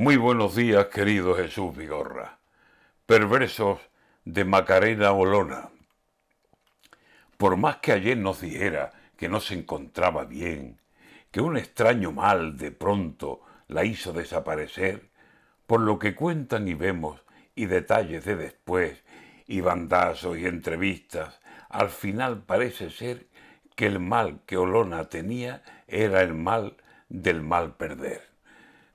[0.00, 2.38] Muy buenos días, querido Jesús Vigorra.
[3.04, 3.80] Perversos
[4.24, 5.70] de Macarena Olona.
[7.36, 10.80] Por más que ayer nos dijera que no se encontraba bien,
[11.32, 15.10] que un extraño mal de pronto la hizo desaparecer,
[15.66, 17.20] por lo que cuentan y vemos
[17.56, 19.02] y detalles de después,
[19.48, 21.40] y bandazos y entrevistas,
[21.70, 23.26] al final parece ser
[23.74, 26.76] que el mal que Olona tenía era el mal
[27.08, 28.37] del mal perder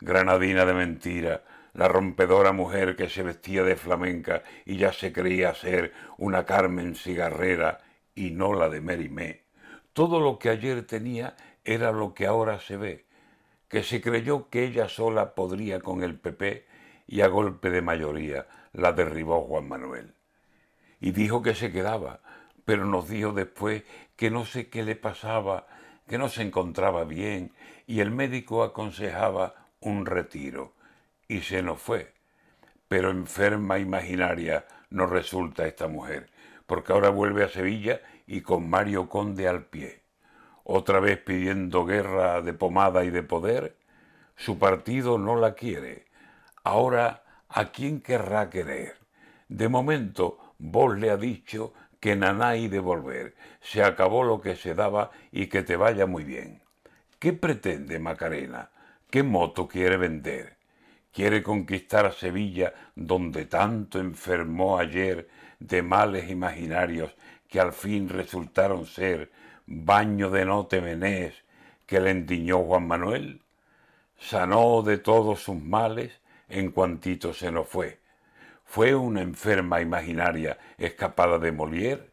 [0.00, 5.54] granadina de mentira, la rompedora mujer que se vestía de flamenca y ya se creía
[5.54, 7.78] ser una Carmen cigarrera
[8.14, 9.44] y no la de Merimé.
[9.92, 13.06] Todo lo que ayer tenía era lo que ahora se ve,
[13.68, 16.66] que se creyó que ella sola podría con el PP
[17.06, 20.14] y a golpe de mayoría la derribó Juan Manuel.
[21.00, 22.20] Y dijo que se quedaba,
[22.64, 23.84] pero nos dijo después
[24.16, 25.66] que no sé qué le pasaba,
[26.06, 27.52] que no se encontraba bien,
[27.86, 30.74] y el médico aconsejaba un retiro
[31.28, 32.12] y se nos fue.
[32.88, 36.30] Pero enferma imaginaria nos resulta esta mujer,
[36.66, 40.02] porque ahora vuelve a Sevilla y con Mario Conde al pie.
[40.64, 43.76] Otra vez pidiendo guerra de pomada y de poder,
[44.36, 46.06] su partido no la quiere.
[46.62, 48.96] Ahora, ¿a quién querrá querer?
[49.48, 53.34] De momento, vos le ha dicho que naná de volver.
[53.60, 56.62] Se acabó lo que se daba y que te vaya muy bien.
[57.18, 58.70] ¿Qué pretende Macarena?
[59.10, 60.56] ¿Qué moto quiere vender?
[61.12, 67.16] Quiere conquistar a Sevilla, donde tanto enfermó ayer de males imaginarios
[67.48, 69.32] que al fin resultaron ser
[69.66, 71.34] baño de no temenés
[71.86, 73.42] que le endiñó Juan Manuel.
[74.16, 77.98] Sanó de todos sus males en cuantito se nos fue.
[78.64, 82.12] Fue una enferma imaginaria escapada de Molière.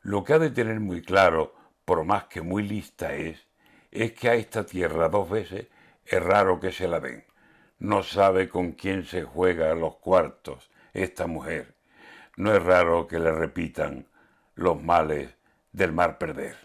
[0.00, 1.54] Lo que ha de tener muy claro,
[1.84, 3.46] por más que muy lista es,
[3.90, 5.66] es que a esta tierra dos veces
[6.10, 7.24] es raro que se la den.
[7.78, 11.76] No sabe con quién se juega los cuartos esta mujer.
[12.36, 14.08] No es raro que le repitan
[14.56, 15.36] los males
[15.70, 16.56] del mar perder.